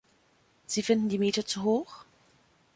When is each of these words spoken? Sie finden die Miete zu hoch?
Sie 0.65 0.81
finden 0.81 1.09
die 1.09 1.19
Miete 1.19 1.45
zu 1.45 1.61
hoch? 1.61 2.05